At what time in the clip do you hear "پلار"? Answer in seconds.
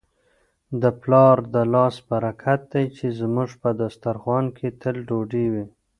1.01-1.37